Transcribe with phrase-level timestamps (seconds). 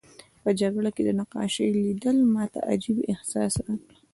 [0.43, 3.93] په جګړه کې د نقاشۍ لیدل ماته عجیب احساس راکړ